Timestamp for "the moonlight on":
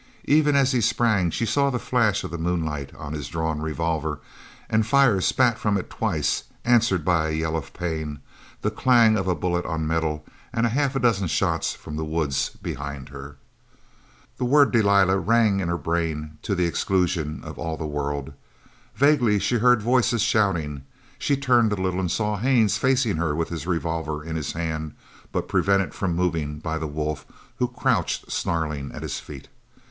2.31-3.13